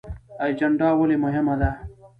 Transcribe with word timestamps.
اجنډا 0.45 0.89
ولې 0.99 1.17
مهمه 1.23 1.55
ده؟ 1.61 1.71